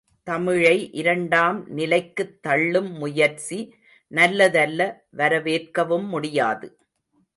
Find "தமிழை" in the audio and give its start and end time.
0.27-0.77